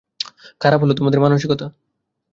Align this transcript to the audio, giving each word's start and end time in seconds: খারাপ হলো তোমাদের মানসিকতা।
খারাপ 0.61 0.79
হলো 0.81 0.93
তোমাদের 0.93 1.19
মানসিকতা। 1.19 1.65